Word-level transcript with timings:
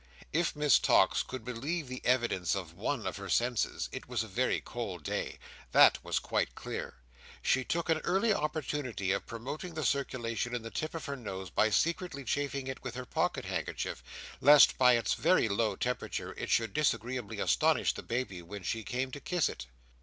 If 0.33 0.55
Miss 0.55 0.79
Tox 0.79 1.21
could 1.21 1.45
believe 1.45 1.87
the 1.87 2.01
evidence 2.03 2.55
of 2.55 2.73
one 2.73 3.05
of 3.05 3.17
her 3.17 3.29
senses, 3.29 3.87
it 3.91 4.07
was 4.09 4.23
a 4.23 4.27
very 4.27 4.59
cold 4.59 5.03
day. 5.03 5.37
That 5.73 6.03
was 6.03 6.17
quite 6.17 6.55
clear. 6.55 6.95
She 7.43 7.63
took 7.63 7.87
an 7.87 7.99
early 7.99 8.33
opportunity 8.33 9.11
of 9.11 9.27
promoting 9.27 9.75
the 9.75 9.85
circulation 9.85 10.55
in 10.55 10.63
the 10.63 10.71
tip 10.71 10.95
of 10.95 11.05
her 11.05 11.15
nose 11.15 11.51
by 11.51 11.69
secretly 11.69 12.23
chafing 12.23 12.65
it 12.65 12.81
with 12.83 12.95
her 12.95 13.05
pocket 13.05 13.45
handkerchief, 13.45 14.01
lest, 14.41 14.75
by 14.79 14.93
its 14.93 15.13
very 15.13 15.47
low 15.47 15.75
temperature, 15.75 16.33
it 16.35 16.49
should 16.49 16.73
disagreeably 16.73 17.39
astonish 17.39 17.93
the 17.93 18.01
baby 18.01 18.41
when 18.41 18.63
she 18.63 18.83
came 18.83 19.11
to 19.11 19.19
kiss 19.19 19.47
it. 19.49 19.67